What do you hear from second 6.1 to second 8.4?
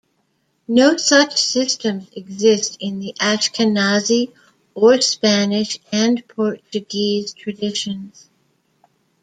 Portuguese traditions.